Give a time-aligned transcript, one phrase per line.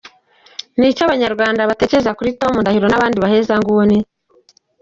[0.77, 4.01] Ni iki abanyarwanda bategereza kuri Tom Ndahiro n’abandi bahezanguniÂ?